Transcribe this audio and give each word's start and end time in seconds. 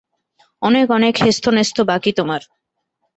অনেক 0.61 0.87
অনেক 0.91 1.13
হেস্তনেস্ত 1.21 1.77
বাকি 1.89 2.11
তোমার। 2.13 2.41